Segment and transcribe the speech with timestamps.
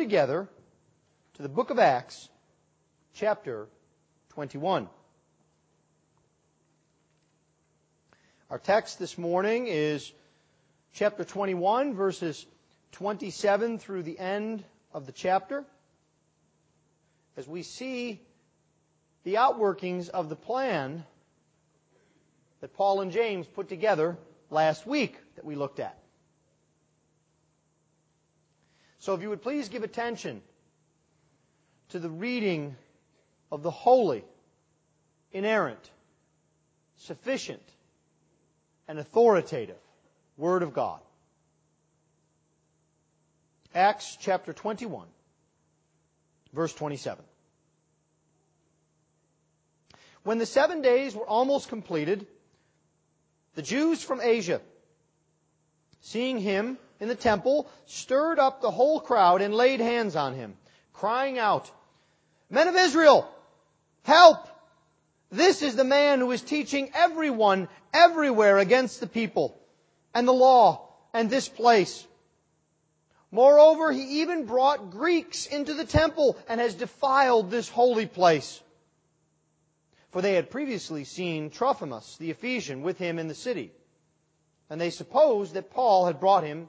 [0.00, 0.48] together
[1.34, 2.30] to the book of Acts,
[3.12, 3.66] chapter
[4.30, 4.88] 21.
[8.48, 10.10] Our text this morning is
[10.94, 12.46] chapter 21, verses
[12.92, 15.66] 27 through the end of the chapter.
[17.36, 18.22] As we see
[19.24, 21.04] the outworkings of the plan
[22.62, 24.16] that Paul and James put together
[24.48, 25.99] last week that we looked at.
[29.00, 30.42] So if you would please give attention
[31.88, 32.76] to the reading
[33.50, 34.24] of the holy,
[35.32, 35.90] inerrant,
[36.98, 37.62] sufficient,
[38.86, 39.78] and authoritative
[40.36, 41.00] Word of God.
[43.74, 45.06] Acts chapter 21,
[46.52, 47.24] verse 27.
[50.24, 52.26] When the seven days were almost completed,
[53.54, 54.60] the Jews from Asia,
[56.02, 60.54] seeing him in the temple, stirred up the whole crowd and laid hands on him,
[60.92, 61.70] crying out,
[62.50, 63.28] Men of Israel,
[64.02, 64.46] help!
[65.30, 69.56] This is the man who is teaching everyone everywhere against the people
[70.12, 72.06] and the law and this place.
[73.30, 78.60] Moreover, he even brought Greeks into the temple and has defiled this holy place.
[80.10, 83.72] For they had previously seen Trophimus, the Ephesian, with him in the city.
[84.68, 86.68] And they supposed that Paul had brought him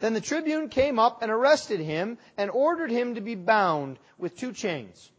[0.00, 4.36] Then the tribune came up and arrested him and ordered him to be bound with
[4.36, 5.10] two chains.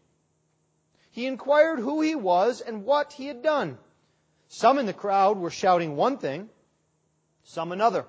[1.12, 3.78] He inquired who he was and what he had done.
[4.47, 6.50] Some in the crowd were shouting one thing,
[7.44, 8.06] some another.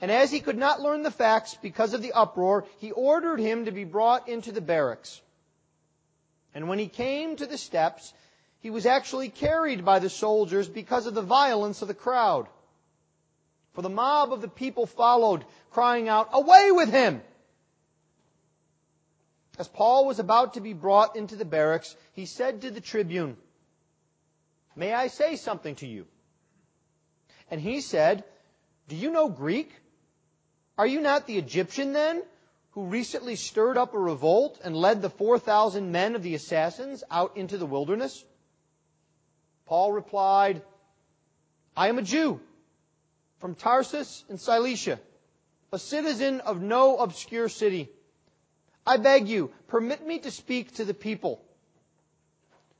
[0.00, 3.64] And as he could not learn the facts because of the uproar, he ordered him
[3.64, 5.20] to be brought into the barracks.
[6.54, 8.12] And when he came to the steps,
[8.60, 12.46] he was actually carried by the soldiers because of the violence of the crowd.
[13.74, 17.22] For the mob of the people followed, crying out, Away with him!
[19.58, 23.36] As Paul was about to be brought into the barracks, he said to the tribune,
[24.76, 26.06] May I say something to you?
[27.50, 28.24] And he said,
[28.88, 29.72] Do you know Greek?
[30.78, 32.22] Are you not the Egyptian then,
[32.72, 37.36] who recently stirred up a revolt and led the 4,000 men of the assassins out
[37.36, 38.24] into the wilderness?
[39.66, 40.62] Paul replied,
[41.76, 42.40] I am a Jew
[43.44, 44.98] from Tarsus in Cilicia,
[45.70, 47.90] a citizen of no obscure city.
[48.86, 51.44] I beg you, permit me to speak to the people.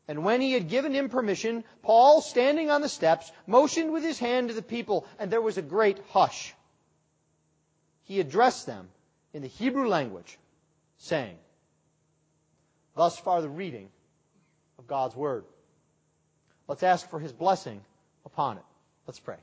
[0.08, 4.18] And when he had given him permission, Paul, standing on the steps, motioned with his
[4.18, 6.54] hand to the people, and there was a great hush.
[8.04, 8.88] He addressed them
[9.34, 10.38] in the Hebrew language,
[10.96, 11.36] saying,
[12.96, 13.90] Thus far the reading
[14.78, 15.44] of God's Word.
[16.68, 17.82] Let's ask for His blessing
[18.24, 18.64] upon it.
[19.06, 19.36] Let's pray.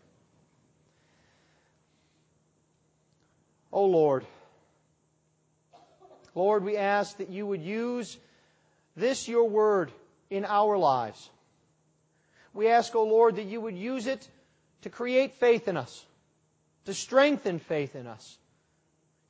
[3.74, 4.26] O oh Lord,
[6.36, 8.18] Lord, we ask that you would use
[8.96, 9.92] this, your word,
[10.30, 11.30] in our lives.
[12.54, 14.28] We ask, O oh Lord, that you would use it
[14.84, 16.06] to create faith in us,
[16.86, 18.38] to strengthen faith in us,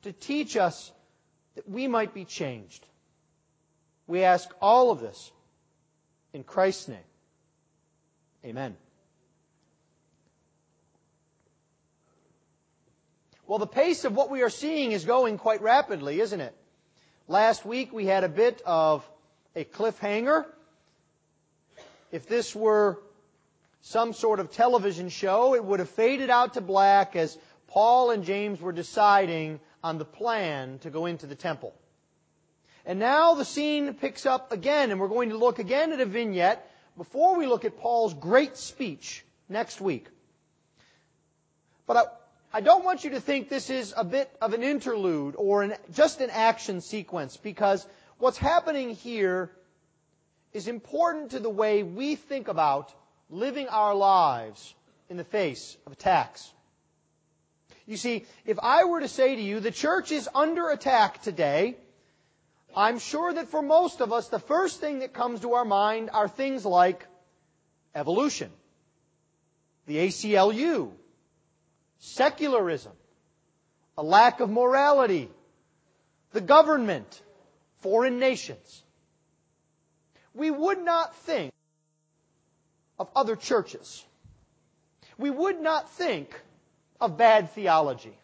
[0.02, 0.92] to teach us
[1.54, 2.84] that we might be changed.
[4.06, 5.30] We ask all of this
[6.32, 6.98] in Christ's name.
[8.44, 8.76] Amen.
[13.52, 16.56] Well, the pace of what we are seeing is going quite rapidly, isn't it?
[17.28, 19.06] Last week we had a bit of
[19.54, 20.46] a cliffhanger.
[22.10, 22.98] If this were
[23.82, 28.24] some sort of television show, it would have faded out to black as Paul and
[28.24, 31.74] James were deciding on the plan to go into the temple.
[32.86, 36.06] And now the scene picks up again, and we're going to look again at a
[36.06, 36.66] vignette
[36.96, 40.06] before we look at Paul's great speech next week.
[41.86, 42.18] But
[42.52, 45.74] I, don't want you to think this is a bit of an interlude or an,
[45.92, 47.86] just an action sequence, because
[48.18, 49.50] what's happening here
[50.52, 52.92] is important to the way we think about
[53.30, 54.74] living our lives
[55.08, 56.52] in the face of attacks.
[57.86, 61.76] You see, if I were to say to you, the church is under attack today,
[62.76, 66.10] I'm sure that for most of us, the first thing that comes to our mind
[66.12, 67.06] are things like
[67.94, 68.50] evolution,
[69.86, 69.98] the
[76.32, 77.22] the government,
[77.80, 78.82] foreign nations.
[80.34, 81.52] We would not think
[82.98, 84.04] of other churches.
[85.16, 86.28] We would not think
[87.00, 88.18] of bad theology.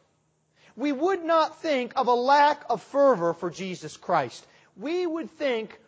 [0.77, 4.45] We would not think of a lack of fervor for Jesus Christ.
[4.77, 5.79] We would think,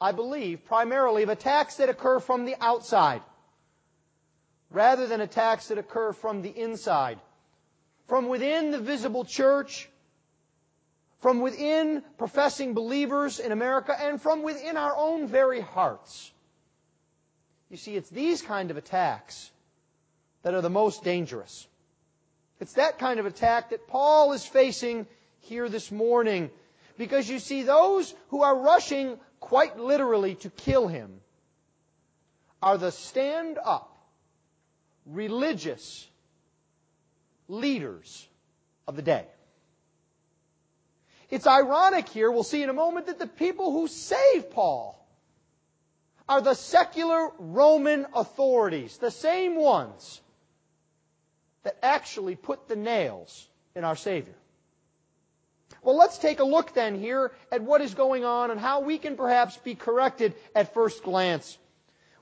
[0.00, 3.20] I believe, primarily of attacks that occur from the outside
[4.70, 7.18] rather than attacks that occur from the inside.
[8.08, 9.88] From within the visible church,
[11.20, 16.32] from within professing believers in America, and from within our own very hearts.
[17.68, 19.50] You see, it's these kind of attacks
[20.42, 21.66] that are the most dangerous.
[22.58, 25.06] It's that kind of attack that Paul is facing
[25.40, 26.50] here this morning.
[26.98, 31.20] Because you see, those who are rushing quite literally to kill him
[32.62, 33.89] are the stand up,
[35.10, 36.06] religious
[37.48, 38.26] leaders
[38.86, 39.26] of the day.
[41.30, 44.96] It's ironic here, we'll see in a moment, that the people who save Paul
[46.28, 50.20] are the secular Roman authorities, the same ones
[51.62, 54.34] that actually put the nails in our Savior.
[55.82, 58.98] Well, let's take a look then here at what is going on and how we
[58.98, 61.56] can perhaps be corrected at first glance.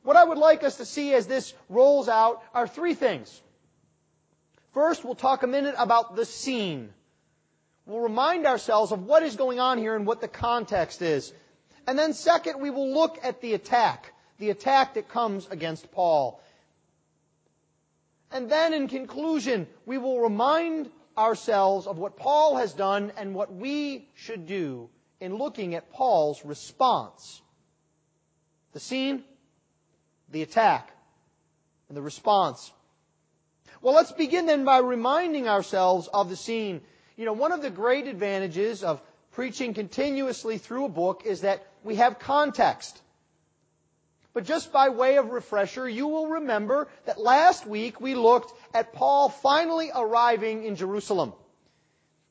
[0.08, 3.42] What I would like us to see as this rolls out are three things.
[4.72, 6.88] First, we'll talk a minute about the scene.
[7.84, 11.30] We'll remind ourselves of what is going on here and what the context is.
[11.86, 16.42] And then second, we will look at the attack, the attack that comes against Paul.
[18.32, 23.52] And then in conclusion, we will remind ourselves of what Paul has done and what
[23.52, 24.88] we should do
[25.20, 27.42] in looking at Paul's response.
[28.72, 29.22] The scene,
[30.30, 30.90] the attack,
[31.88, 32.72] and the response.
[33.80, 36.80] Well, let's begin then by reminding ourselves of the scene.
[37.16, 39.00] You know, one of the great advantages of
[39.32, 43.00] preaching continuously through a book is that we have context.
[44.34, 48.92] But just by way of refresher, you will remember that last week we looked at
[48.92, 51.32] Paul finally arriving in Jerusalem.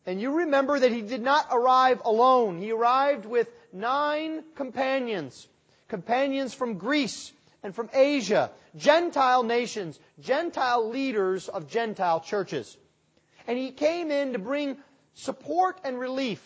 [0.06, 2.60] And you remember that he did not arrive alone.
[2.60, 5.48] He arrived with nine companions.
[5.90, 7.34] Companions from Greece
[7.68, 12.78] and from Asia, Gentile nations, Gentile leaders of Gentile churches.
[13.46, 14.78] And he came in to bring
[15.16, 16.42] support and relief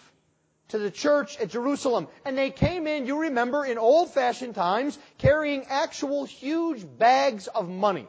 [0.69, 2.07] to the church at Jerusalem.
[2.25, 7.69] And they came in, you remember, in old fashioned times, carrying actual huge bags of
[7.69, 8.07] money.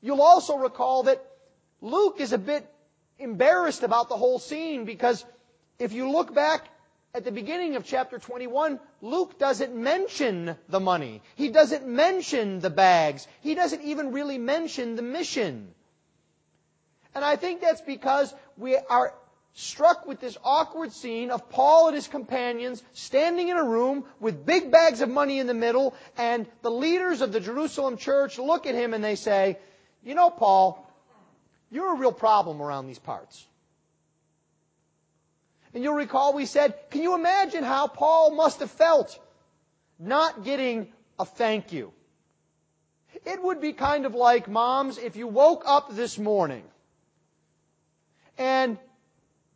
[0.00, 1.20] You'll also recall that
[1.80, 2.64] Luke is a bit
[3.18, 5.24] embarrassed about the whole scene because
[5.80, 6.68] if you look back
[7.16, 11.22] at the beginning of chapter 21, Luke doesn't mention the money.
[11.34, 13.26] He doesn't mention the bags.
[13.40, 15.68] He doesn't even really mention the mission.
[17.14, 19.14] And I think that's because we are
[19.54, 24.44] struck with this awkward scene of Paul and his companions standing in a room with
[24.44, 28.66] big bags of money in the middle, and the leaders of the Jerusalem church look
[28.66, 29.58] at him and they say,
[30.04, 30.86] You know, Paul,
[31.70, 33.42] you're a real problem around these parts.
[35.76, 39.18] And you'll recall we said, Can you imagine how Paul must have felt
[39.98, 41.92] not getting a thank you?
[43.26, 46.62] It would be kind of like, moms, if you woke up this morning
[48.38, 48.78] and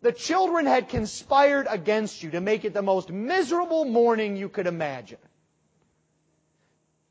[0.03, 4.67] the children had conspired against you to make it the most miserable morning you could
[4.67, 5.17] imagine.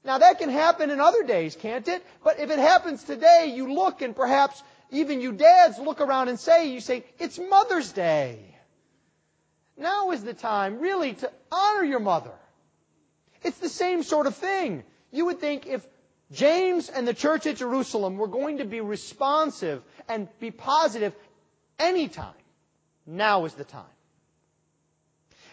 [0.04, 2.06] Now that can happen in other days, can't it?
[2.24, 4.62] But if it happens today, you look and perhaps
[4.92, 8.59] even you dads look around and say, you say, it's Mother's Day.
[9.80, 12.34] Now is the time really to honor your mother.
[13.44, 14.84] It's the same sort of thing.
[15.12, 15.86] You would think if
[16.32, 21.14] James and the church at Jerusalem were going to be responsive and be positive
[21.80, 22.34] anytime,
[23.08, 23.96] now is the time.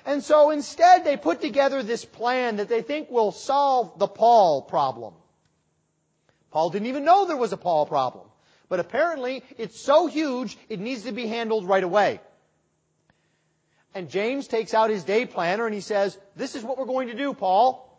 [0.04, 4.62] And so instead they put together this plan that they think will solve the Paul
[4.62, 5.14] problem.
[6.50, 8.26] Paul didn't even know there was a Paul problem.
[8.68, 12.20] But apparently it's so huge it needs to be handled right away.
[13.96, 17.08] And James takes out his day planner and he says, this is what we're going
[17.08, 17.98] to do, Paul.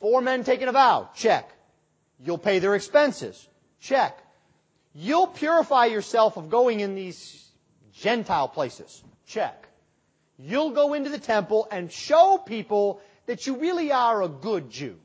[0.00, 1.10] Four men taking a vow.
[1.14, 1.50] Check.
[2.24, 3.46] You'll pay their expenses.
[3.78, 4.18] Check.
[4.94, 7.44] You'll purify yourself of going in these
[7.92, 9.04] Gentile places.
[9.26, 9.68] Check.
[10.38, 14.96] You'll go into the temple and show people that you really are a good Jew.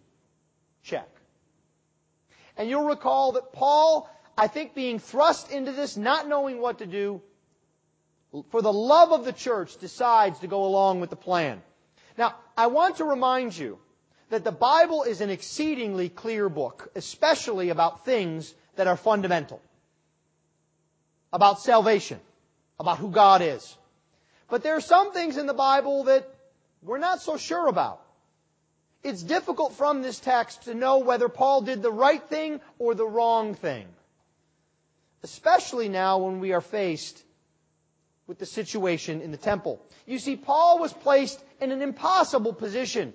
[0.83, 1.09] Check.
[2.55, 6.85] And you'll recall that Paul, I think being thrust into this, not knowing what to
[6.85, 7.21] do,
[8.49, 11.61] for the love of the church, decides to go along with the plan.
[12.17, 13.79] Now, I want to remind you
[14.29, 19.61] that the Bible is an exceedingly clear book, especially about things that are fundamental.
[21.33, 22.19] About salvation
[22.81, 23.77] about who God is.
[24.49, 26.27] But there are some things in the Bible that
[26.81, 28.01] we're not so sure about.
[29.03, 33.05] It's difficult from this text to know whether Paul did the right thing or the
[33.05, 33.85] wrong thing.
[35.23, 37.23] Especially now when we are faced
[38.31, 39.77] with the situation in the temple.
[40.05, 43.13] You see, Paul was placed in an impossible position.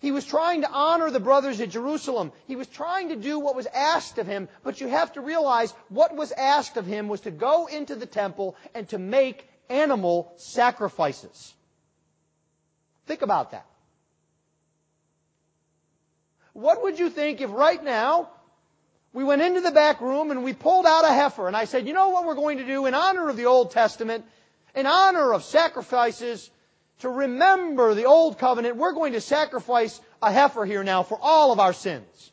[0.00, 2.32] He was trying to honor the brothers at Jerusalem.
[2.48, 5.72] He was trying to do what was asked of him, but you have to realize
[5.90, 10.32] what was asked of him was to go into the temple and to make animal
[10.38, 11.54] sacrifices.
[13.06, 13.66] Think about that.
[16.52, 18.30] What would you think if right now
[19.12, 21.86] we went into the back room and we pulled out a heifer and I said,
[21.86, 24.24] you know what we're going to do in honor of the Old Testament,
[24.74, 26.50] in honor of sacrifices,
[27.00, 31.52] to remember the Old Covenant, we're going to sacrifice a heifer here now for all
[31.52, 32.30] of our sins.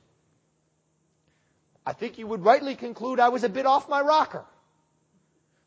[1.85, 4.45] I think you would rightly conclude I was a bit off my rocker.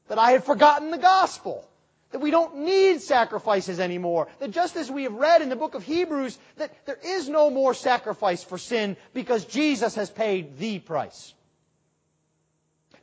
[0.09, 1.69] That I had forgotten the gospel
[2.13, 4.29] that we don't need sacrifices anymore.
[4.39, 7.51] That just as we have read in the book of Hebrews, that there is no
[7.51, 11.35] more sacrifice for sin because Jesus has paid the price.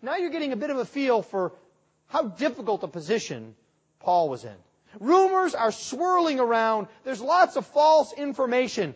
[0.01, 1.51] Now you're getting a bit of a feel for
[2.07, 3.55] how difficult a position
[3.99, 4.55] Paul was in.
[4.99, 6.87] Rumors are swirling around.
[7.03, 8.95] There's lots of false information.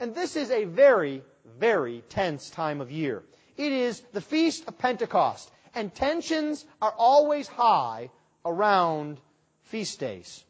[0.00, 1.22] And this is a very,
[1.58, 3.22] very tense time of year.
[3.56, 8.10] It is the Feast of Pentecost, and tensions are always high
[8.48, 9.18] around
[9.64, 10.44] feast days.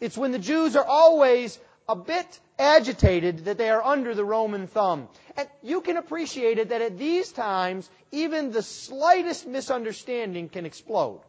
[0.00, 4.66] It's when the Jews are always a bit agitated that they are under the Roman
[4.66, 5.08] thumb.
[5.36, 11.20] And you can appreciate it that at these times, even the slightest misunderstanding can explode.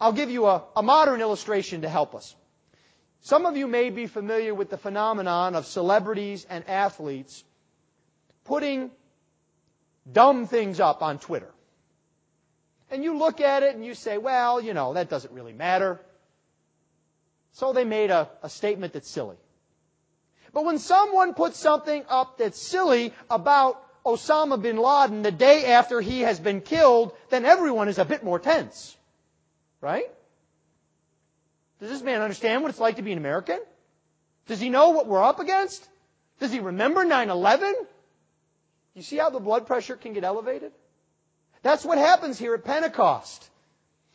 [0.00, 2.34] I'll give you a, a, modern illustration to help us.
[3.20, 7.44] Some of you may be familiar with the phenomenon of celebrities and athletes
[8.44, 8.90] putting
[10.10, 11.52] dumb things up on Twitter.
[12.90, 16.00] And you look at it and you say, well, you know, that doesn't really matter.
[17.52, 19.36] So they made a, a statement that's silly.
[20.52, 26.00] But when someone puts something up that's silly about Osama bin Laden the day after
[26.00, 28.96] he has been killed, then everyone is a bit more tense.
[29.80, 30.10] Right?
[31.78, 33.60] Does this man understand what it's like to be an American?
[34.46, 35.86] Does he know what we're up against?
[36.40, 37.72] Does he remember 9-11?
[38.94, 40.72] You see how the blood pressure can get elevated?
[41.62, 43.48] That's what happens here at Pentecost.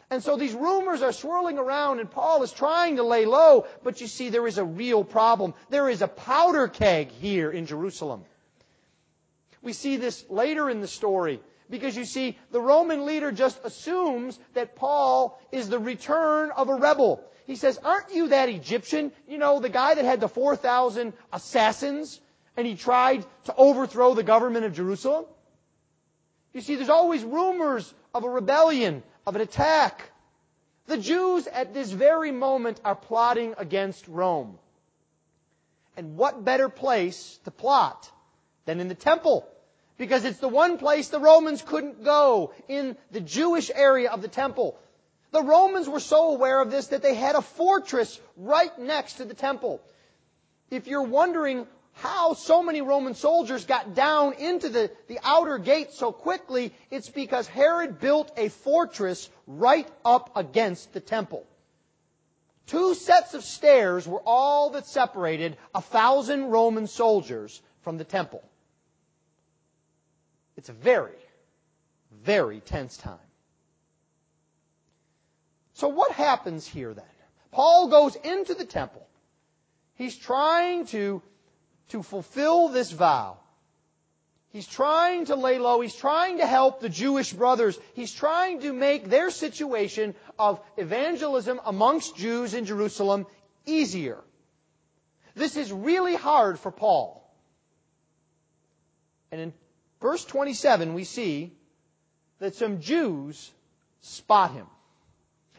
[0.10, 4.02] And so these rumors are swirling around and Paul is trying to lay low, but
[4.02, 5.54] you see there is a real problem.
[5.70, 8.24] There is a powder keg here in Jerusalem.
[9.62, 14.40] We see this later in the story because you see the Roman leader just assumes
[14.54, 17.24] that Paul is the return of a rebel.
[17.48, 19.12] He says, aren't you that Egyptian?
[19.28, 22.22] You know, the guy that had the 4,000 assassins
[22.56, 25.26] and he tried to overthrow the government of Jerusalem?
[26.56, 30.10] You see, there's always rumors of a rebellion, of an attack.
[30.88, 34.58] The Jews at this very moment are plotting against Rome.
[35.98, 38.10] And what better place to plot
[38.64, 39.46] than in the temple?
[39.98, 44.30] Because it's the one place the Romans couldn't go in the Jewish area of the
[44.30, 44.80] temple.
[45.32, 49.26] The Romans were so aware of this that they had a fortress right next to
[49.26, 49.82] the temple.
[50.72, 55.94] If you're wondering how so many Roman soldiers got down into the, the outer gate
[55.94, 61.46] so quickly, it's because Herod built a fortress right up against the temple.
[62.68, 68.44] Two sets of stairs were all that separated a thousand Roman soldiers from the temple.
[70.58, 71.18] It's a very,
[72.12, 73.20] very tense time.
[75.74, 77.06] So what happens here then?
[77.52, 79.08] Paul goes into the temple.
[79.96, 81.22] He's trying to
[81.90, 83.38] to fulfill this vow.
[84.50, 85.82] He's trying to lay low.
[85.82, 87.78] He's trying to help the Jewish brothers.
[87.94, 93.28] He's trying to make their situation of evangelism amongst Jews in Jerusalem
[93.66, 94.24] easier.
[95.36, 97.22] This is really hard for Paul.
[99.32, 99.54] And in
[100.02, 101.52] verse 27, we see
[102.40, 103.52] that some Jews
[104.00, 104.68] spot him.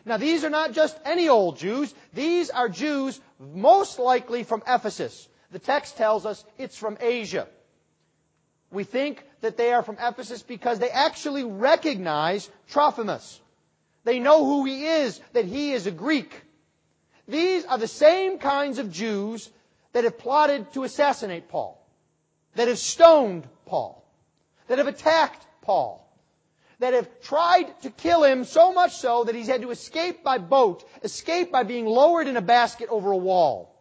[0.07, 1.93] Now, these are not just any old Jews.
[2.15, 5.29] These are Jews most likely from Ephesus.
[5.57, 7.49] The text tells us it's from Asia.
[8.71, 13.41] We think that they are from Ephesus because they actually recognize Trophimus.
[14.05, 16.43] They know who he is, that he is a Greek.
[17.27, 19.49] These are the same kinds of Jews
[19.95, 21.83] that have plotted to assassinate Paul,
[22.57, 24.05] that have stoned Paul,
[24.69, 26.07] that have attacked Paul,
[26.81, 30.37] that have tried to kill him so much so that he's had to escape by
[30.37, 33.73] boat, escape by being lowered in a basket over a wall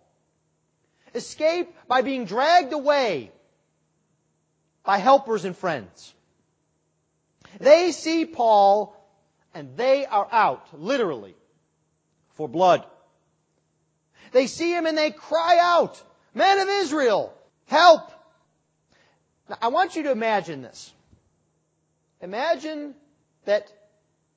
[1.16, 3.32] escape by being dragged away
[4.84, 6.14] by helpers and friends.
[7.60, 8.96] They see Paul
[9.54, 11.36] and they are out, literally,
[12.34, 12.86] for blood.
[14.32, 16.02] They see him and they cry out,
[16.34, 17.34] Men of Israel,
[17.68, 18.12] help!
[19.50, 20.92] Now, I want you to imagine this.
[22.22, 22.96] Imagine
[23.46, 23.72] that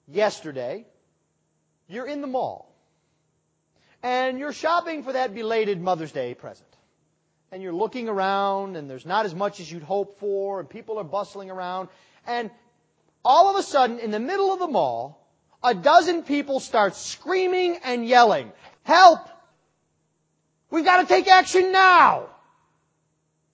[0.07, 0.87] yesterday
[1.89, 2.73] you're in the mall
[4.03, 6.68] and you're shopping for that belated Mother's Day present.
[7.51, 10.99] And you're looking around and there's not as much as you'd hope for and people
[10.99, 11.89] are bustling around
[12.27, 12.51] and
[13.25, 15.19] all of a sudden in the middle of the mall
[15.63, 18.53] a dozen people start screaming and yelling,
[18.85, 19.29] help!
[20.71, 22.27] We've got to take action now!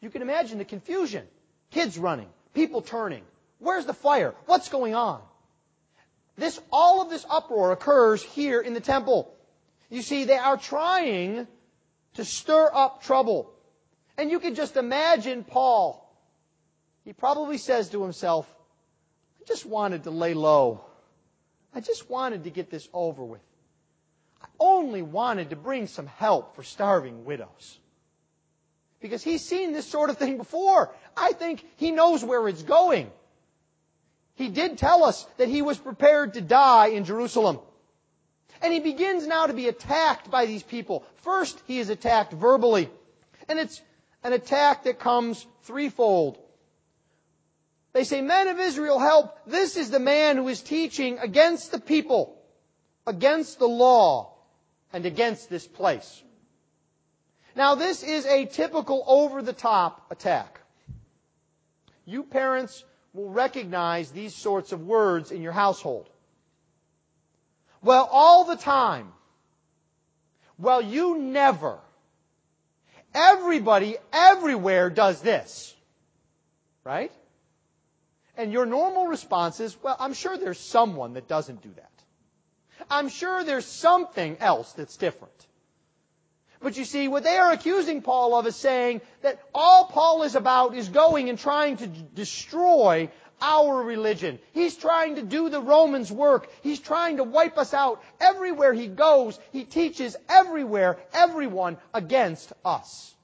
[0.00, 1.24] You can imagine the confusion.
[1.70, 3.22] Kids running, people turning.
[3.58, 4.34] Where's the fire?
[4.44, 5.22] What's going on?
[6.36, 9.32] This, all of this uproar occurs here in the temple.
[9.88, 11.46] You see, they are trying
[12.14, 13.53] to stir up trouble.
[14.16, 16.00] And you can just imagine Paul.
[17.04, 18.48] He probably says to himself,
[19.40, 20.84] I just wanted to lay low.
[21.74, 23.42] I just wanted to get this over with.
[24.40, 27.78] I only wanted to bring some help for starving widows.
[29.00, 30.94] Because he's seen this sort of thing before.
[31.16, 33.10] I think he knows where it's going.
[34.36, 37.58] He did tell us that he was prepared to die in Jerusalem.
[38.62, 41.04] And he begins now to be attacked by these people.
[41.22, 42.88] First, he is attacked verbally.
[43.48, 43.80] And it's
[44.24, 46.38] an attack that comes threefold.
[47.92, 49.38] They say, Men of Israel, help!
[49.46, 52.36] This is the man who is teaching against the people,
[53.06, 54.34] against the law,
[54.92, 56.22] and against this place.
[57.54, 60.60] Now, this is a typical over the top attack.
[62.04, 66.08] You parents will recognize these sorts of words in your household.
[67.80, 69.12] Well, all the time.
[70.58, 71.78] Well, you never.
[73.14, 75.74] Everybody, everywhere does this.
[76.82, 77.12] Right?
[78.36, 81.90] And your normal response is, well, I'm sure there's someone that doesn't do that.
[82.90, 85.32] I'm sure there's something else that's different.
[86.60, 90.34] But you see, what they are accusing Paul of is saying that all Paul is
[90.34, 93.10] about is going and trying to destroy
[93.44, 94.38] our religion.
[94.52, 96.48] He's trying to do the Romans' work.
[96.62, 98.02] He's trying to wipe us out.
[98.18, 103.14] Everywhere he goes, he teaches everywhere, everyone against us.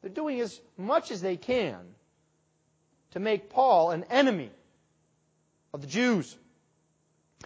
[0.00, 1.76] They're doing as much as they can
[3.10, 4.50] to make Paul an enemy
[5.74, 6.34] of the Jews.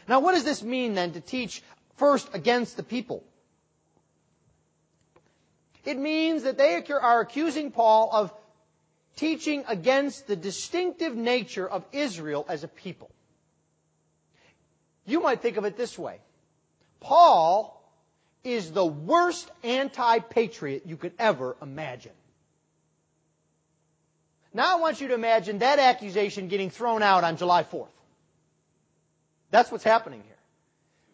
[0.06, 1.62] Now, what does this mean then to teach
[1.96, 3.24] first against the people?
[5.84, 8.32] It means that they are accusing Paul of
[9.16, 13.10] teaching against the distinctive nature of Israel as a people.
[15.06, 16.18] You might think of it this way.
[17.00, 17.78] Paul
[18.44, 22.12] is the worst anti-patriot you could ever imagine.
[24.54, 27.88] Now I want you to imagine that accusation getting thrown out on July 4th.
[29.50, 30.36] That's what's happening here.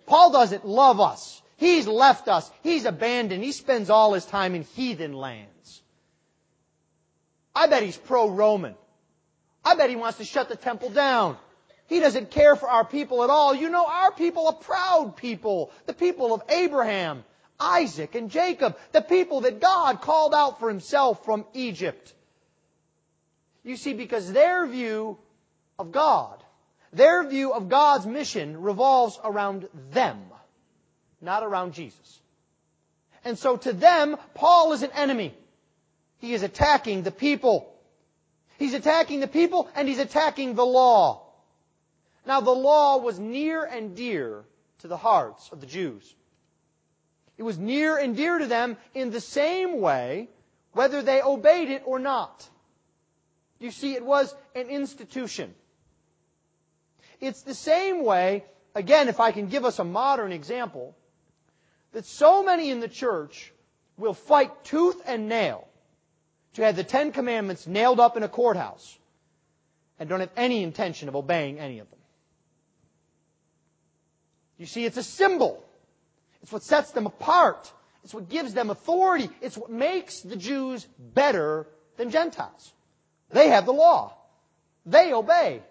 [0.07, 1.43] Paul doesn't love us.
[1.57, 2.51] He's left us.
[2.63, 3.43] He's abandoned.
[3.43, 5.83] He spends all his time in heathen lands.
[7.59, 8.77] I bet he's pro-Roman.
[9.65, 11.37] I bet he wants to shut the temple down.
[11.89, 13.53] He doesn't care for our people at all.
[13.53, 15.73] You know, our people are proud people.
[15.87, 17.25] The people of Abraham,
[17.59, 18.79] Isaac, and Jacob.
[18.93, 22.15] The people that God called out for himself from Egypt.
[23.65, 25.19] You see, because their view
[25.81, 26.41] of God,
[26.93, 30.21] their view of God's mission revolves around them,
[31.21, 32.21] not around Jesus.
[33.25, 35.35] And so to them, Paul is an enemy.
[36.19, 37.73] He is attacking the people.
[38.59, 41.23] He's attacking the people and he's attacking the law.
[42.27, 44.45] Now the law was near and dear
[44.81, 46.15] to the hearts of the Jews.
[47.37, 50.29] It was near and dear to them in the same way
[50.73, 52.49] whether they obeyed it or not.
[53.61, 55.55] You see, it was an institution.
[57.21, 60.97] It's the same way, again, if I can give us a modern example,
[61.93, 63.53] that so many in the church
[63.97, 65.68] will fight tooth and nail
[66.59, 68.97] to have the Ten Commandments nailed up in a courthouse
[69.99, 71.99] and don't have any intention of obeying any of them.
[74.59, 75.65] You see, it's a symbol.
[76.43, 77.73] It's what sets them apart.
[78.05, 79.31] It's what gives them authority.
[79.41, 81.67] It's what makes the Jews better
[81.97, 82.73] than Gentiles.
[83.31, 84.15] They have the law.
[84.87, 85.63] They obey.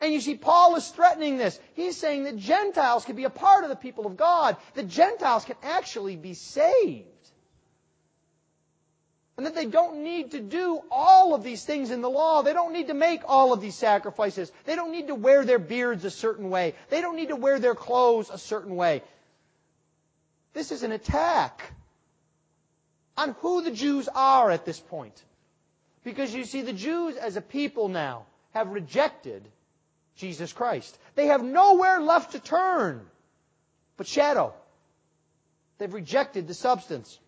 [0.00, 1.58] And you see, Paul is threatening this.
[1.74, 5.44] He's saying that Gentiles can be a part of the people of God, that Gentiles
[5.44, 7.11] can actually be saved.
[9.42, 12.42] And that they don't need to do all of these things in the law.
[12.42, 14.52] They don't need to make all of these sacrifices.
[14.66, 16.76] They don't need to wear their beards a certain way.
[16.90, 19.02] They don't need to wear their clothes a certain way.
[20.52, 21.72] This is an attack
[23.16, 25.20] on who the Jews are at this point.
[26.04, 29.42] Because you see, the Jews as a people now have rejected
[30.14, 30.96] Jesus Christ.
[31.16, 33.04] They have nowhere left to turn
[33.96, 34.54] but shadow.
[35.78, 37.18] They've rejected the substance.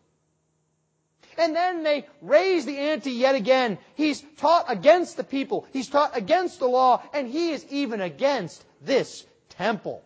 [1.39, 3.79] And then they raise the ante yet again.
[3.95, 5.67] He's taught against the people.
[5.73, 7.03] He's taught against the law.
[7.13, 10.03] And he is even against this temple.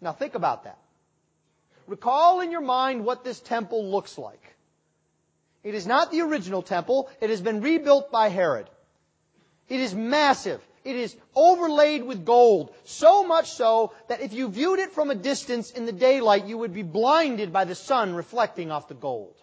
[0.00, 0.78] Now think about that.
[1.86, 4.54] Recall in your mind what this temple looks like.
[5.62, 7.10] It is not the original temple.
[7.20, 8.68] It has been rebuilt by Herod.
[9.68, 10.60] It is massive.
[10.84, 12.74] It is overlaid with gold.
[12.84, 16.58] So much so that if you viewed it from a distance in the daylight, you
[16.58, 19.34] would be blinded by the sun reflecting off the gold.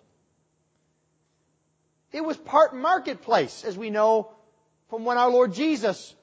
[2.11, 4.31] It was part marketplace, as we know
[4.89, 6.13] from when our Lord Jesus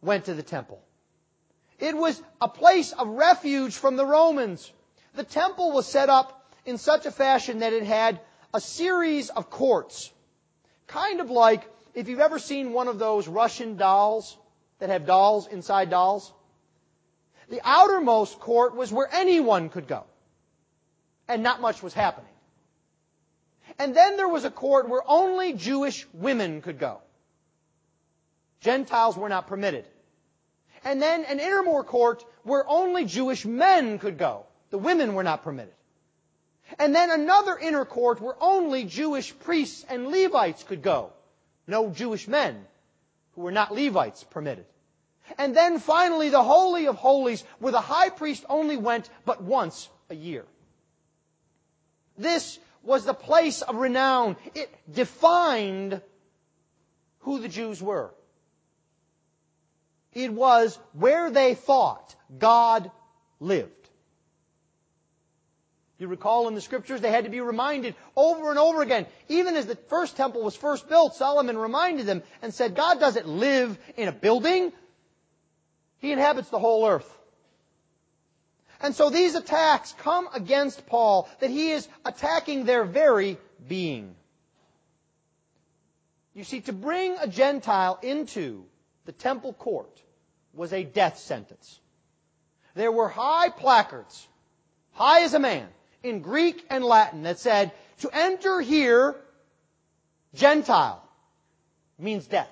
[0.00, 0.80] went to the temple.
[1.78, 4.72] It was a place of refuge from the Romans.
[5.14, 8.20] The temple was set up in such a fashion that it had
[8.54, 10.10] a series of courts.
[10.86, 14.38] Kind of like if you've ever seen one of those Russian dolls
[14.78, 16.32] that have dolls inside dolls.
[17.48, 20.04] The outermost court was where anyone could go.
[21.28, 22.30] And not much was happening.
[23.78, 27.00] And then there was a court where only Jewish women could go.
[28.60, 29.84] Gentiles were not permitted.
[30.84, 34.46] And then an innermore court where only Jewish men could go.
[34.70, 35.74] The women were not permitted.
[36.78, 41.12] And then another inner court where only Jewish priests and Levites could go.
[41.66, 42.64] No Jewish men
[43.34, 44.66] who were not Levites permitted.
[45.38, 49.88] And then finally the Holy of Holies where the high priest only went but once
[50.10, 50.44] a year.
[52.16, 54.36] This was the place of renown.
[54.54, 56.00] It defined
[57.20, 58.14] who the Jews were.
[60.12, 62.90] It was where they thought God
[63.40, 63.83] lived.
[65.98, 69.06] You recall in the scriptures, they had to be reminded over and over again.
[69.28, 73.28] Even as the first temple was first built, Solomon reminded them and said, God doesn't
[73.28, 74.72] live in a building.
[75.98, 77.08] He inhabits the whole earth.
[78.80, 84.14] And so these attacks come against Paul, that he is attacking their very being.
[86.34, 88.64] You see, to bring a Gentile into
[89.04, 90.02] the temple court
[90.52, 91.78] was a death sentence.
[92.74, 94.26] There were high placards,
[94.92, 95.68] high as a man,
[96.04, 99.16] in Greek and Latin that said, to enter here,
[100.34, 101.02] Gentile,
[101.98, 102.50] means death.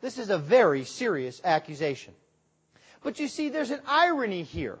[0.00, 2.12] This is a very serious accusation.
[3.02, 4.78] But you see, there's an irony here.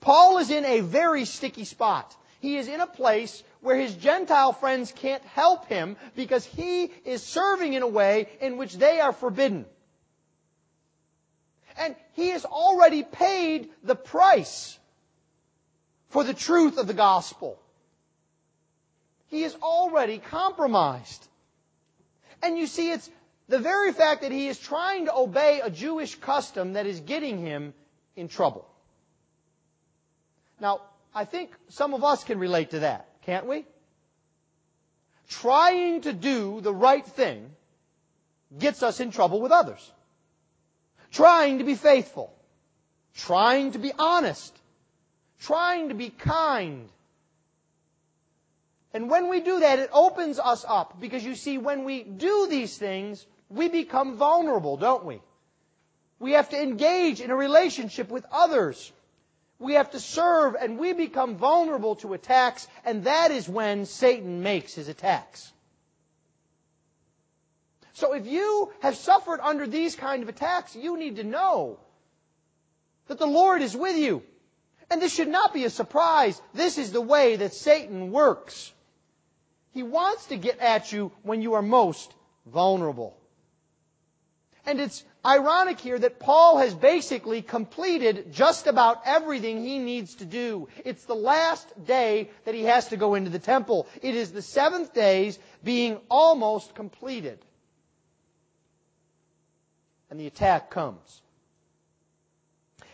[0.00, 2.14] Paul is in a very sticky spot.
[2.40, 7.22] He is in a place where his Gentile friends can't help him because he is
[7.22, 9.64] serving in a way in which they are forbidden.
[11.78, 14.76] And he has already paid the price
[16.12, 17.58] for the truth of the gospel.
[19.28, 21.26] He is already compromised.
[22.42, 23.08] And you see, it's
[23.48, 27.38] the very fact that he is trying to obey a Jewish custom that is getting
[27.38, 27.72] him
[28.14, 28.68] in trouble.
[30.60, 30.82] Now,
[31.14, 33.64] I think some of us can relate to that, can't we?
[35.30, 37.50] Trying to do the right thing
[38.58, 39.90] gets us in trouble with others.
[41.10, 42.34] Trying to be faithful.
[43.14, 44.54] Trying to be honest
[45.42, 46.88] trying to be kind.
[48.94, 52.46] And when we do that, it opens us up because you see, when we do
[52.48, 55.20] these things, we become vulnerable, don't we?
[56.18, 58.92] We have to engage in a relationship with others.
[59.58, 64.42] We have to serve and we become vulnerable to attacks and that is when Satan
[64.42, 65.52] makes his attacks.
[67.94, 71.78] So if you have suffered under these kind of attacks, you need to know
[73.06, 74.22] that the Lord is with you.
[74.92, 76.38] And this should not be a surprise.
[76.52, 78.70] This is the way that Satan works.
[79.70, 82.12] He wants to get at you when you are most
[82.44, 83.16] vulnerable.
[84.66, 90.26] And it's ironic here that Paul has basically completed just about everything he needs to
[90.26, 90.68] do.
[90.84, 93.86] It's the last day that he has to go into the temple.
[94.02, 97.38] It is the seventh days being almost completed.
[100.10, 101.22] And the attack comes.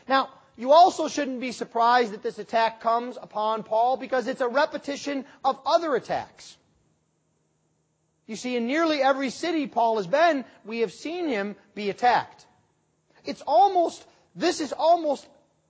[0.09, 4.49] Now, you also shouldn't be surprised that this attack comes upon Paul because it's a
[4.49, 6.57] repetition of other attacks.
[8.27, 12.44] You see, in nearly every city Paul has been, we have seen him be attacked.
[13.25, 15.25] It's almost, this is almost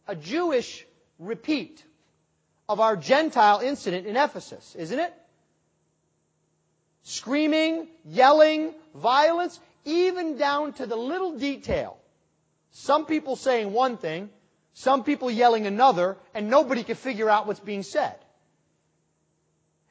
[0.07, 0.87] a Jewish
[1.19, 1.85] repeat
[2.67, 5.13] of our Gentile incident in Ephesus, isn't it?
[7.03, 11.99] Screaming, yelling, violence, even down to the little detail.
[12.73, 14.31] Some people saying one thing,
[14.75, 18.17] some people yelling another, and nobody can figure out what's being said.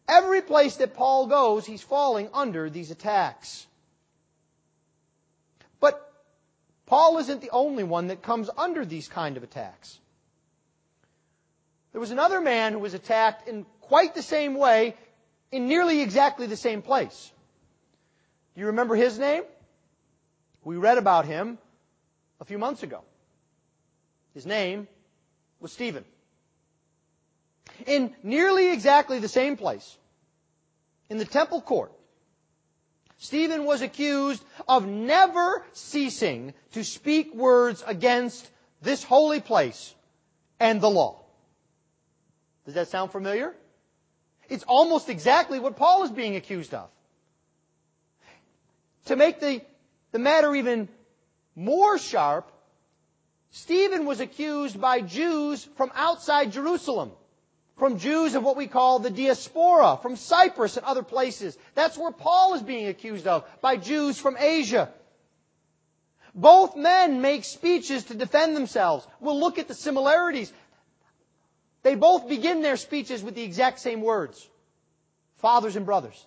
[0.07, 3.67] Every place that Paul goes, he's falling under these attacks.
[5.81, 6.01] But
[6.85, 9.99] Paul isn't the only one that comes under these kind of attacks.
[11.91, 14.95] There was another man who was attacked in quite the same way
[15.51, 17.31] in nearly exactly the same place.
[18.55, 19.43] Do you remember his name?
[20.63, 21.57] We read about him
[22.39, 23.03] a few months ago.
[24.37, 24.87] His name
[25.59, 26.05] was Stephen.
[27.87, 29.97] In nearly exactly the same place,
[31.09, 31.91] in the temple court,
[33.17, 38.47] Stephen was accused of never ceasing to speak words against
[38.83, 39.95] this holy place
[40.59, 41.19] and the law.
[42.65, 43.55] Does that sound familiar?
[44.49, 46.91] It's almost exactly what Paul is being accused of.
[49.05, 49.61] To make the,
[50.11, 50.89] the matter even
[51.55, 52.51] more sharp,
[53.51, 57.11] Stephen was accused by Jews from outside Jerusalem
[57.77, 61.57] from Jews of what we call the diaspora, from Cyprus and other places.
[61.75, 64.89] That's where Paul is being accused of, by Jews from Asia.
[66.33, 69.07] Both men make speeches to defend themselves.
[69.19, 70.51] We'll look at the similarities.
[71.83, 74.47] They both begin their speeches with the exact same words.
[75.37, 76.25] Fathers and brothers.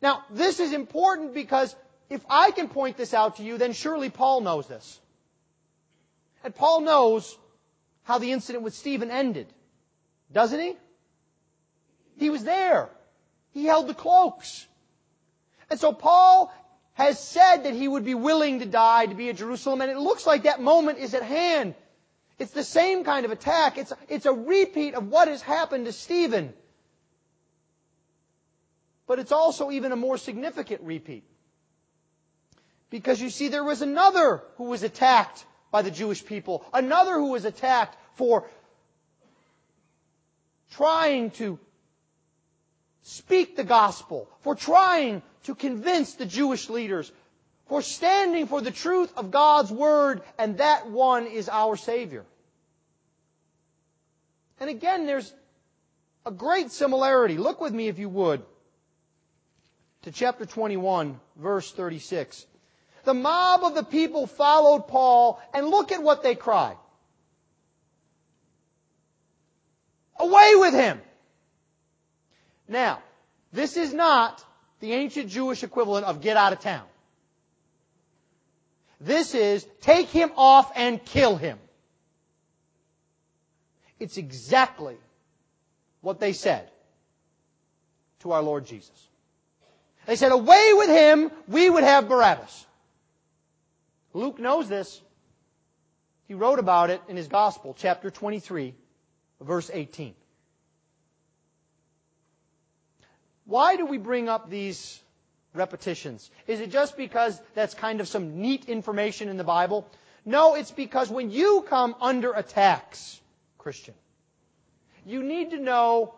[0.00, 1.74] Now, this is important because
[2.08, 5.00] if I can point this out to you, then surely Paul knows this.
[6.44, 7.36] And Paul knows
[8.04, 9.46] how the incident with Stephen ended.
[10.32, 10.76] Doesn't he?
[12.18, 12.88] He was there.
[13.52, 14.66] He held the cloaks.
[15.70, 16.52] And so Paul
[16.94, 19.98] has said that he would be willing to die to be at Jerusalem, and it
[19.98, 21.74] looks like that moment is at hand.
[22.38, 23.78] It's the same kind of attack.
[23.78, 26.52] It's, it's a repeat of what has happened to Stephen.
[29.06, 31.24] But it's also even a more significant repeat.
[32.90, 35.44] Because you see, there was another who was attacked
[35.76, 38.48] by the Jewish people, another who was attacked for
[40.70, 41.58] trying to
[43.02, 47.12] speak the gospel, for trying to convince the Jewish leaders,
[47.66, 52.24] for standing for the truth of God's Word, and that one is our Savior.
[54.58, 55.30] And again, there's
[56.24, 57.36] a great similarity.
[57.36, 58.42] Look with me, if you would,
[60.04, 62.46] to chapter 21, verse 36.
[63.06, 66.76] The mob of the people followed Paul, and look at what they cried.
[70.18, 71.00] Away with him!
[72.66, 72.98] Now,
[73.52, 74.44] this is not
[74.80, 76.82] the ancient Jewish equivalent of get out of town.
[79.00, 81.60] This is take him off and kill him.
[84.00, 84.96] It's exactly
[86.00, 86.68] what they said
[88.20, 88.90] to our Lord Jesus.
[90.06, 92.65] They said, away with him, we would have Barabbas.
[94.16, 95.02] Luke knows this.
[96.26, 98.74] He wrote about it in his Gospel, chapter 23,
[99.42, 100.14] verse 18.
[103.44, 104.98] Why do we bring up these
[105.52, 106.30] repetitions?
[106.46, 109.86] Is it just because that's kind of some neat information in the Bible?
[110.24, 113.20] No, it's because when you come under attacks,
[113.58, 113.94] Christian,
[115.04, 116.14] you need to know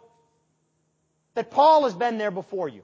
[1.34, 2.82] that Paul has been there before you.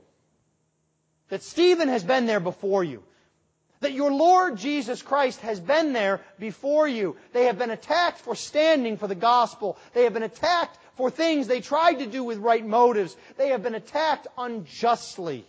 [1.29, 3.05] That Stephen has been there before you.
[3.85, 7.18] That your Lord Jesus Christ has been there before you.
[7.35, 9.77] They have been attacked for standing for the gospel.
[9.92, 13.14] They have been attacked for things they tried to do with right motives.
[13.37, 15.47] They have been attacked unjustly.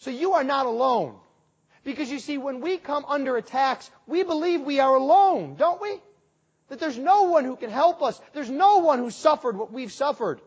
[0.00, 1.16] So you are not alone.
[1.82, 5.96] Because you see, when we come under attacks, we believe we are alone, don't we?
[6.68, 8.20] That there's no one who can help us.
[8.34, 10.42] There's no one who suffered what we've suffered.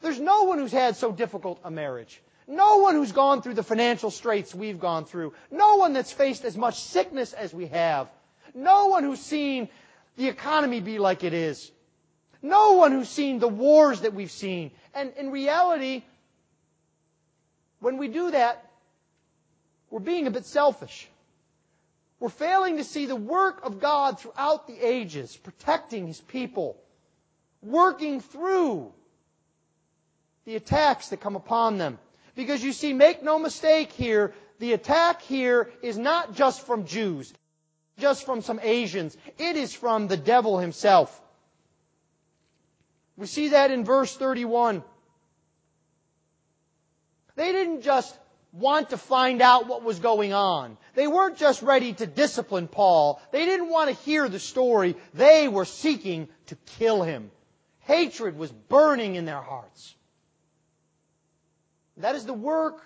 [0.00, 2.22] There's no one who's had so difficult a marriage.
[2.46, 5.34] No one who's gone through the financial straits we've gone through.
[5.50, 8.08] No one that's faced as much sickness as we have.
[8.54, 9.68] No one who's seen
[10.16, 11.70] the economy be like it is.
[12.42, 14.70] No one who's seen the wars that we've seen.
[14.94, 16.04] And in reality,
[17.80, 18.64] when we do that,
[19.90, 21.08] we're being a bit selfish.
[22.20, 26.76] We're failing to see the work of God throughout the ages, protecting His people,
[27.62, 28.92] working through
[30.44, 31.98] the attacks that come upon them.
[32.36, 37.32] Because you see, make no mistake here, the attack here is not just from Jews,
[37.98, 39.16] just from some Asians.
[39.38, 41.20] It is from the devil himself.
[43.16, 44.84] We see that in verse 31.
[47.36, 48.16] They didn't just
[48.52, 50.76] want to find out what was going on.
[50.94, 53.20] They weren't just ready to discipline Paul.
[53.30, 54.96] They didn't want to hear the story.
[55.14, 57.30] They were seeking to kill him.
[57.80, 59.94] Hatred was burning in their hearts.
[61.98, 62.82] That is the work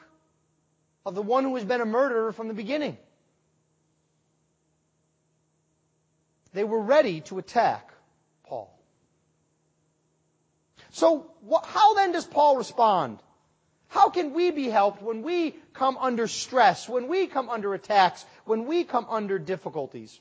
[1.05, 2.97] of the one who has been a murderer from the beginning.
[6.53, 7.93] They were ready to attack
[8.45, 8.77] Paul.
[10.91, 11.31] So,
[11.65, 13.21] how then does Paul respond?
[13.89, 18.25] How can we be helped when we come under stress, when we come under attacks,
[18.45, 20.19] when we come under difficulties?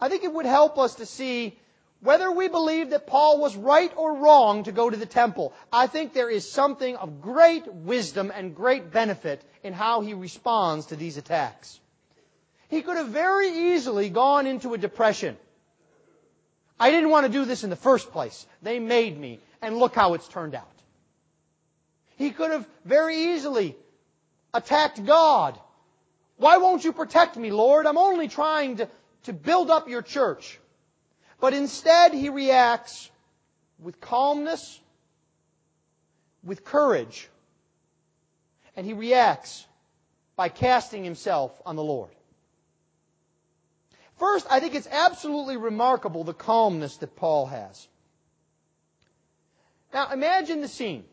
[0.00, 1.58] I think it would help us to see
[2.00, 5.52] whether we believe that Paul was right or wrong to go to the temple.
[5.72, 10.86] I think there is something of great wisdom and great benefit in how he responds
[10.86, 11.78] to these attacks.
[12.68, 15.36] He could have very easily gone into a depression.
[16.78, 18.46] I didn't want to do this in the first place.
[18.62, 20.66] They made me, and look how it's turned out.
[22.16, 23.76] He could have very easily
[24.54, 25.58] attacked God.
[26.38, 27.86] Why won't you protect me, Lord?
[27.86, 28.88] I'm only trying to,
[29.24, 30.58] to build up your church.
[31.40, 33.10] But instead, he reacts
[33.78, 34.78] with calmness,
[36.44, 37.28] with courage,
[38.76, 39.66] and he reacts
[40.36, 42.10] by casting himself on the Lord.
[44.18, 47.88] First, I think it's absolutely remarkable the calmness that Paul has.
[49.94, 51.04] Now, imagine the scene.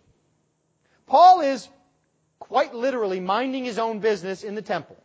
[1.07, 1.67] Paul is
[2.37, 4.97] quite literally minding his own business in the temple,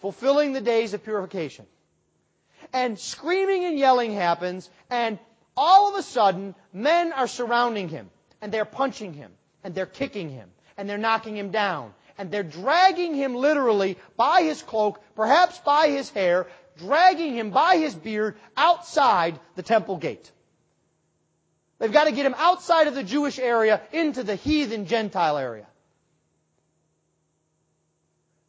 [0.00, 1.64] fulfilling the days of purification.
[2.74, 5.20] And screaming and yelling happens, and
[5.56, 8.10] all of a sudden, men are surrounding him,
[8.42, 9.30] and they're punching him,
[9.62, 14.42] and they're kicking him, and they're knocking him down, and they're dragging him literally by
[14.42, 20.32] his cloak, perhaps by his hair, dragging him by his beard outside the temple gate.
[21.78, 25.68] They've got to get him outside of the Jewish area into the heathen Gentile area.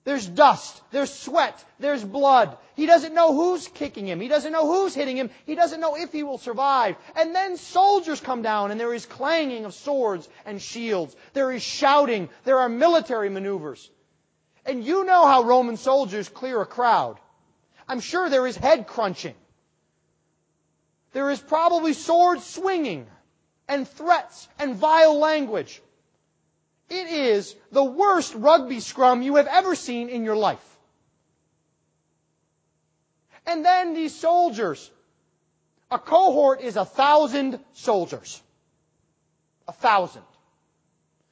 [0.06, 2.56] There's dust, there's sweat, there's blood.
[2.76, 4.22] He doesn't know who's kicking him.
[4.22, 5.32] He doesn't know who's hitting him.
[5.48, 6.96] He doesn't know if he will survive.
[7.16, 11.16] And then soldiers come down and there is clanging of swords and shields.
[11.34, 12.30] There is shouting.
[12.44, 13.90] There are military maneuvers.
[14.64, 17.20] And you know how Roman soldiers clear a crowd.
[17.88, 19.36] I'm sure there is head crunching.
[21.14, 23.08] There is probably sword swinging
[23.68, 25.82] and threats and vile language.
[26.90, 30.64] It is the worst rugby scrum you have ever seen in your life.
[33.48, 34.92] And then these soldiers.
[35.92, 38.42] A cohort is a thousand soldiers.
[39.68, 40.24] A thousand.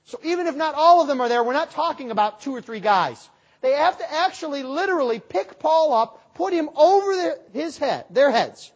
[0.06, 2.62] So even if not all of them are there, we're not talking about two or
[2.62, 3.30] three guys.
[3.62, 8.30] They have to actually literally pick Paul up, put him over their, his head, their
[8.30, 8.72] heads,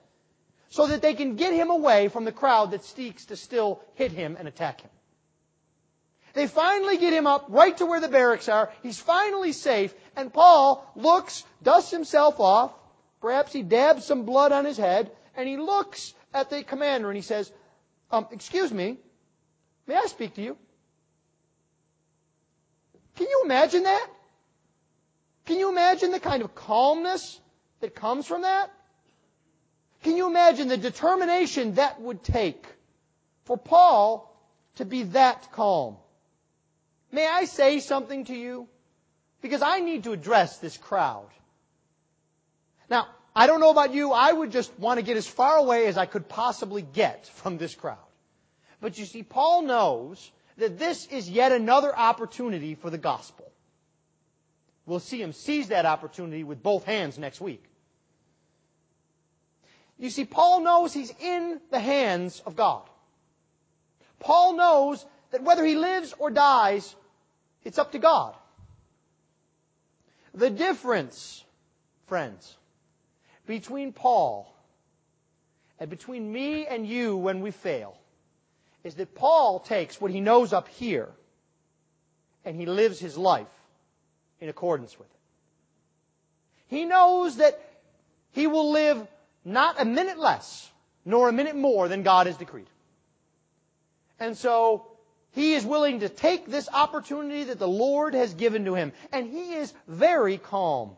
[0.69, 4.11] so that they can get him away from the crowd that seeks to still hit
[4.11, 4.89] him and attack him.
[6.37, 8.71] They finally get him up right to where the barracks are.
[8.83, 12.71] He's finally safe, and Paul looks, dusts himself off.
[13.21, 17.15] Perhaps he dabs some blood on his head, and he looks at the commander and
[17.15, 17.51] he says,
[18.11, 18.99] um, Excuse me,
[19.87, 20.57] may I speak to you?
[23.15, 24.07] Can you imagine that?
[25.47, 27.41] Can you imagine the kind of calmness
[27.79, 28.71] that comes from that?
[30.03, 32.63] Can you imagine the determination that would take
[33.45, 34.39] for Paul
[34.75, 35.97] to be that calm?
[37.11, 38.67] May I say something to you?
[39.41, 41.29] Because I need to address this crowd.
[42.89, 45.85] Now, I don't know about you, I would just want to get as far away
[45.85, 47.97] as I could possibly get from this crowd.
[48.81, 53.51] But you see, Paul knows that this is yet another opportunity for the gospel.
[54.85, 57.63] We'll see him seize that opportunity with both hands next week.
[59.99, 62.83] You see, Paul knows he's in the hands of God.
[64.19, 66.95] Paul knows that whether he lives or dies,
[67.63, 68.35] it's up to God.
[70.33, 71.43] The difference,
[72.07, 72.55] friends,
[73.45, 74.53] between Paul
[75.79, 77.97] and between me and you when we fail
[78.83, 81.09] is that Paul takes what he knows up here
[82.45, 83.47] and he lives his life
[84.39, 86.75] in accordance with it.
[86.75, 87.59] He knows that
[88.31, 89.05] he will live
[89.43, 90.69] not a minute less,
[91.05, 92.67] nor a minute more than God has decreed.
[94.19, 94.87] And so,
[95.37, 98.91] he is willing to take this opportunity that the Lord has given to him.
[99.11, 100.97] And he is very calm.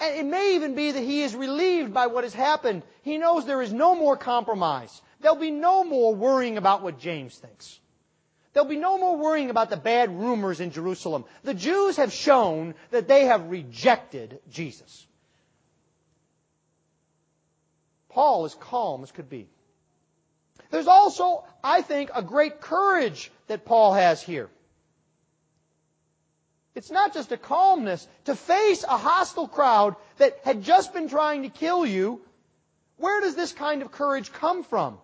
[0.00, 2.82] And it may even be that he is relieved by what has happened.
[3.02, 5.02] He knows there is no more compromise.
[5.20, 7.80] There'll be no more worrying about what James thinks.
[8.52, 11.24] There'll be no more worrying about the bad rumors in Jerusalem.
[11.42, 15.06] The Jews have shown that they have rejected Jesus.
[18.10, 19.48] Paul is calm as could be.
[20.70, 24.50] There's also, I think, a great courage that Paul has here.
[26.74, 31.42] It's not just a calmness to face a hostile crowd that had just been trying
[31.42, 32.20] to kill you.
[32.96, 34.98] Where does this kind of courage come from?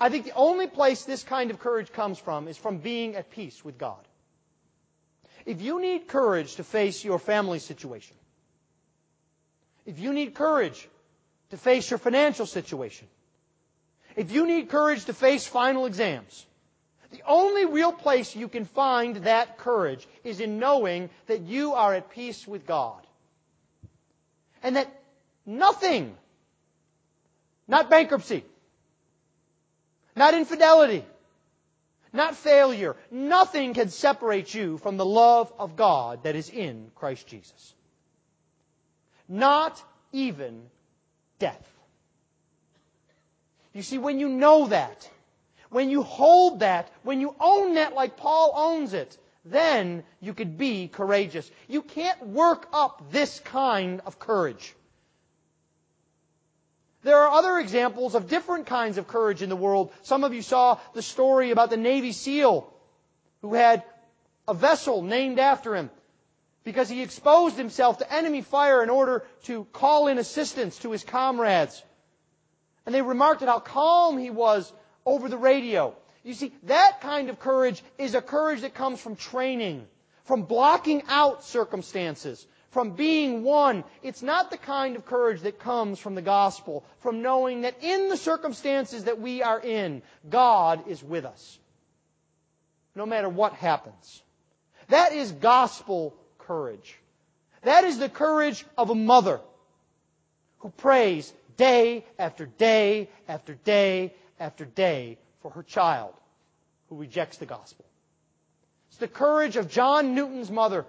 [0.00, 3.30] I think the only place this kind of courage comes from is from being at
[3.30, 4.06] peace with God.
[5.44, 8.16] If you need courage to face your family situation,
[9.86, 10.88] if you need courage
[11.50, 13.08] to face your financial situation,
[14.18, 16.44] if you need courage to face final exams,
[17.10, 21.94] The only real place you can find that courage is in knowing that you are
[21.94, 23.06] at peace with God.
[24.62, 24.92] And that
[25.46, 26.14] nothing,
[27.66, 28.44] not bankruptcy,
[30.14, 31.04] not infidelity,
[32.12, 37.26] not failure, nothing can separate you from the love of God that is in Christ
[37.26, 37.74] Jesus.
[39.28, 40.62] Not even
[41.38, 41.77] death.
[43.78, 45.08] You see, when you know that,
[45.70, 50.58] when you hold that, when you own that like Paul owns it, then you could
[50.58, 51.48] be courageous.
[51.68, 54.74] You can't work up this kind of courage.
[57.04, 59.92] There are other examples of different kinds of courage in the world.
[60.02, 62.68] Some of you saw the story about the Navy SEAL
[63.42, 63.84] who had
[64.48, 65.88] a vessel named after him
[66.64, 71.04] because he exposed himself to enemy fire in order to call in assistance to his
[71.04, 71.80] comrades.
[72.88, 74.72] And they remarked at how calm he was
[75.04, 75.94] over the radio.
[76.24, 79.86] You see, that kind of courage is a courage that comes from training,
[80.24, 83.84] from blocking out circumstances, from being one.
[84.02, 88.08] It's not the kind of courage that comes from the gospel, from knowing that in
[88.08, 91.58] the circumstances that we are in, God is with us.
[92.94, 94.22] No matter what happens.
[94.88, 96.96] That is gospel courage.
[97.64, 99.40] That is the courage of a mother
[100.60, 106.14] who prays day after day after day after day for her child
[106.88, 107.84] who rejects the gospel.
[108.88, 110.86] It's the courage of John Newton's mother.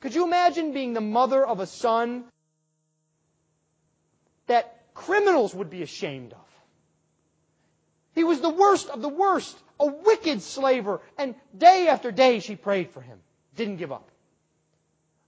[0.00, 2.24] Could you imagine being the mother of a son
[4.46, 6.38] that criminals would be ashamed of?
[8.14, 12.56] He was the worst of the worst, a wicked slaver, and day after day she
[12.56, 13.18] prayed for him,
[13.56, 14.08] didn't give up.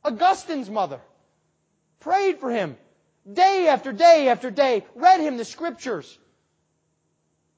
[0.04, 1.00] Augustine's mother
[2.00, 2.76] prayed for him,
[3.32, 6.18] day after day after day, read him the scriptures.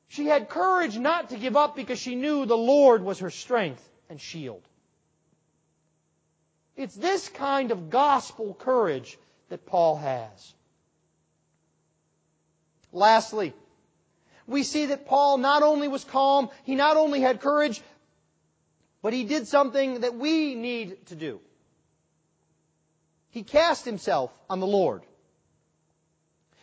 [0.09, 3.87] She had courage not to give up because she knew the Lord was her strength
[4.09, 4.63] and shield.
[6.77, 9.19] It's this kind of gospel courage
[9.51, 10.55] that Paul has.
[12.93, 13.53] Lastly,
[14.47, 17.81] we see that Paul not only was calm, he not only had courage,
[19.03, 21.41] but he did something that we need to do.
[23.31, 25.03] He cast himself on the Lord.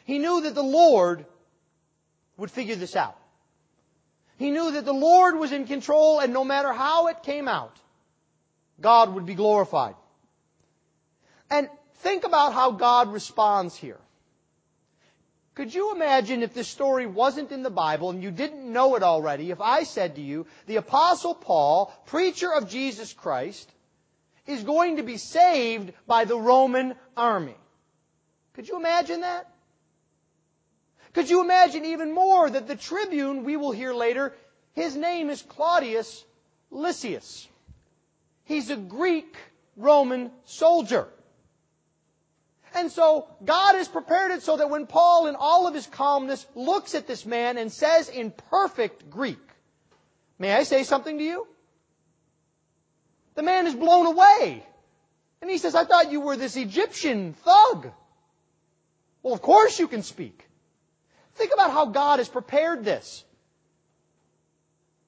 [0.07, 1.25] He knew that the Lord
[2.37, 3.17] would figure this out.
[4.37, 7.75] He knew that the Lord was in control and no matter how it came out,
[8.79, 9.95] God would be glorified.
[11.49, 13.99] And think about how God responds here.
[15.55, 19.03] Could you imagine if this story wasn't in the Bible and you didn't know it
[19.03, 23.69] already, if I said to you, the Apostle Paul, preacher of Jesus Christ,
[24.45, 27.57] is going to be saved by the Roman army?
[28.53, 29.51] Could you imagine that?
[31.17, 34.35] Could you imagine even more that the tribune we will hear later,
[34.73, 36.23] his name is Claudius
[36.69, 37.47] Lysias.
[38.43, 39.35] He's a Greek
[39.75, 41.07] Roman soldier.
[42.75, 46.45] And so God has prepared it so that when Paul in all of his calmness
[46.53, 49.41] looks at this man and says in perfect Greek,
[50.37, 51.47] may I say something to you?
[53.33, 54.63] The man is blown away.
[55.41, 57.91] And he says, I thought you were this Egyptian thug.
[59.23, 60.46] Well, of course you can speak.
[61.37, 63.23] Think about how God has prepared this.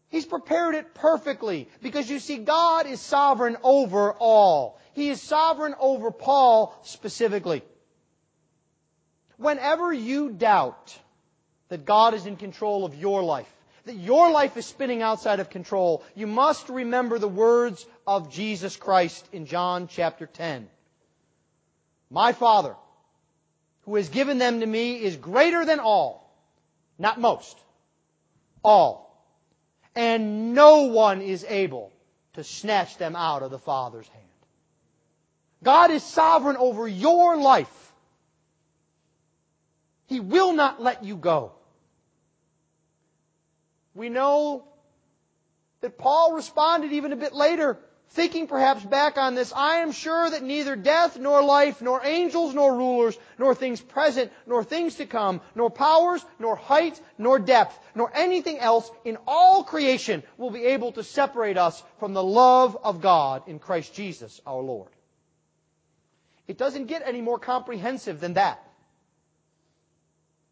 [0.09, 4.79] He's prepared it perfectly because you see, God is sovereign over all.
[4.93, 7.63] He is sovereign over Paul specifically.
[9.37, 10.97] Whenever you doubt
[11.69, 13.51] that God is in control of your life,
[13.85, 18.75] that your life is spinning outside of control, you must remember the words of Jesus
[18.75, 20.67] Christ in John chapter 10.
[22.11, 22.75] My Father,
[23.89, 26.31] who has given them to me is greater than all,
[26.99, 27.57] not most,
[28.63, 29.25] all.
[29.95, 31.91] And no one is able
[32.33, 34.25] to snatch them out of the Father's hand.
[35.63, 37.91] God is sovereign over your life.
[40.05, 41.53] He will not let you go.
[43.95, 44.65] We know
[45.81, 47.79] that Paul responded even a bit later
[48.11, 52.55] Thinking perhaps back on this, I am sure that neither death nor life, nor angels
[52.55, 57.77] nor rulers, nor things present, nor things to come, nor powers, nor height, nor depth,
[57.93, 62.75] nor anything else in all creation will be able to separate us from the love
[62.83, 64.89] of God in Christ Jesus our Lord.
[66.47, 68.59] It doesn't get any more comprehensive than that.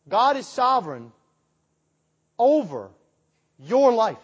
[0.07, 1.11] God is sovereign
[2.37, 2.91] over
[3.57, 4.17] your life,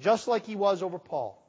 [0.00, 1.40] just like He was over Paul.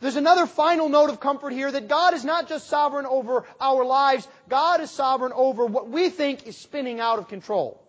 [0.00, 3.84] There's another final note of comfort here that God is not just sovereign over our
[3.84, 7.82] lives, God is sovereign over what we think is spinning out of control.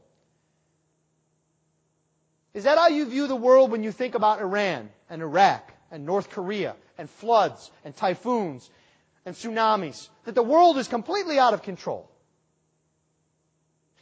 [2.54, 6.06] Is that how you view the world when you think about Iran and Iraq and
[6.06, 8.70] North Korea and floods and typhoons
[9.26, 10.08] and tsunamis?
[10.24, 12.10] That the world is completely out of control.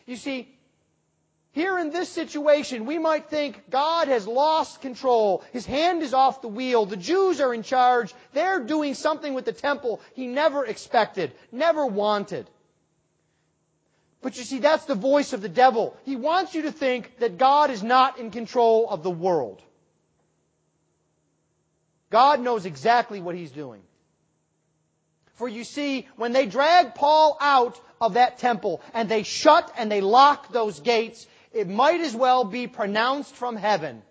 [0.05, 0.54] You see,
[1.55, 5.41] here in this situation, we might think God has lost control.
[5.53, 6.85] His hand is off the wheel.
[6.85, 8.13] The Jews are in charge.
[8.33, 12.45] They're doing something with the temple he never expected, never wanted.
[14.21, 15.95] But you see, that's the voice of the devil.
[16.03, 19.61] He wants you to think that God is not in control of the world.
[22.09, 23.81] God knows exactly what he's doing.
[25.35, 29.89] For you see, when they drag Paul out of that temple and they shut and
[29.89, 34.03] they lock those gates, it might as well be pronounced from heaven.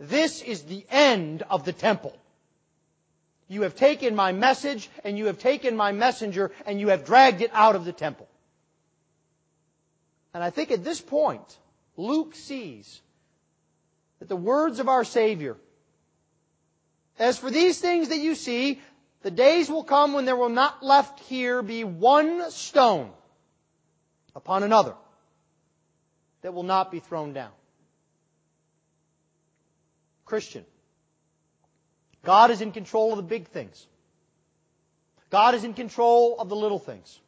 [0.00, 2.18] This is the end of the temple.
[3.46, 7.42] You have taken my message and you have taken my messenger and you have dragged
[7.42, 8.28] it out of the temple.
[10.34, 11.56] And I think at this point,
[11.96, 13.00] Luke sees
[14.18, 15.56] that the words of our Savior,
[17.20, 18.80] as for these things that you see,
[19.22, 23.10] the days will come when there will not left here be one stone
[24.34, 24.94] upon another
[26.42, 27.50] that will not be thrown down.
[30.24, 30.64] Christian,
[32.24, 33.86] God is in control of the big things.
[35.30, 37.18] God is in control of the little things.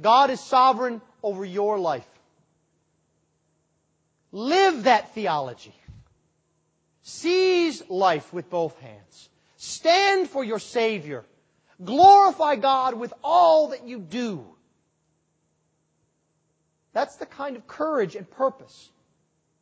[0.00, 2.06] God is sovereign over your life.
[4.30, 5.74] Live that theology.
[7.02, 9.28] Seize life with both hands.
[9.56, 11.24] Stand for your Savior.
[11.82, 14.44] Glorify God with all that you do.
[16.98, 18.90] That's the kind of courage and purpose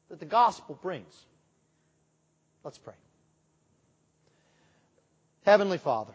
[0.09, 1.15] that the gospel brings.
[2.65, 2.95] Let's pray.
[5.45, 6.15] Heavenly Father,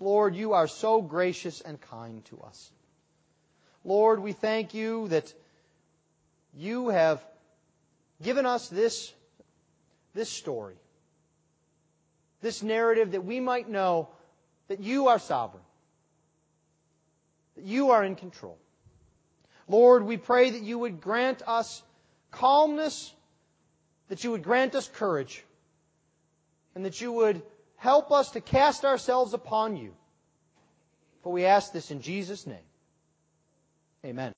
[0.00, 2.70] Lord, you are so gracious and kind to us.
[3.84, 5.30] Lord, we thank you that
[6.56, 7.22] you have
[8.22, 9.12] given us this,
[10.14, 10.76] this story,
[12.40, 14.08] this narrative that we might know
[14.68, 15.64] that you are sovereign,
[17.56, 18.56] that you are in control.
[19.70, 21.80] Lord, we pray that you would grant us
[22.32, 23.14] calmness,
[24.08, 25.44] that you would grant us courage,
[26.74, 27.40] and that you would
[27.76, 29.94] help us to cast ourselves upon you.
[31.22, 32.58] For we ask this in Jesus' name.
[34.04, 34.32] Amen.